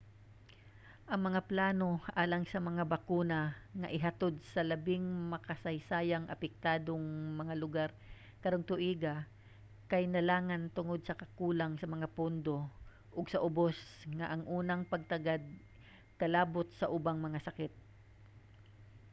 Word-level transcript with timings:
ang 1.11 1.21
mga 1.27 1.41
plano 1.51 1.89
alang 2.21 2.43
sa 2.51 2.59
mga 2.69 2.83
bakuna 2.93 3.39
nga 3.79 3.93
ihatod 3.97 4.35
sa 4.53 4.61
labing 4.71 5.05
makasaysayang 5.33 6.25
apektadong 6.35 7.05
mga 7.41 7.55
lugar 7.63 7.89
karong 8.41 8.65
tuiga 8.69 9.13
kay 9.91 10.03
nalangan 10.09 10.63
tungod 10.77 10.99
sa 11.03 11.17
kakulang 11.21 11.73
sa 11.77 11.87
mga 11.93 12.07
pondo 12.17 12.57
ug 13.17 13.25
sa 13.33 13.41
ubos 13.47 13.77
nga 14.17 14.27
unang 14.59 14.81
pagtagad 14.93 15.43
kalabot 16.21 16.67
sa 16.79 16.91
ubang 16.97 17.19
mga 17.25 17.39
sakit 17.47 17.73